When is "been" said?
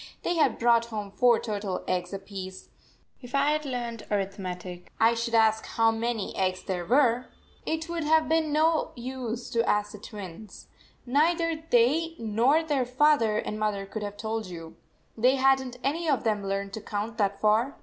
8.27-8.45